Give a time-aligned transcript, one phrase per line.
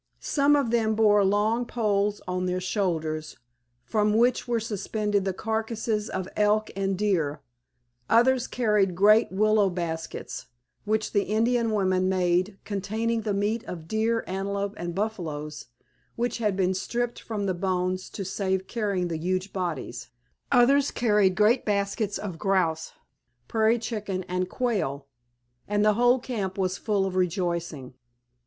[0.19, 3.37] Some of them bore long poles on their shoulders
[3.83, 7.43] from which were suspended the carcases of elk and deer,
[8.09, 10.47] others carried great willow baskets,
[10.85, 15.67] which the Indian women made, containing the meat of deer, antelope, and buffaloes
[16.15, 20.09] which had been stripped from the bones to save carrying the huge bodies;
[20.51, 22.91] others carried great baskets of grouse,
[23.47, 25.05] prairie chicken, and quail,
[25.67, 27.93] and the whole camp was full of rejoicing.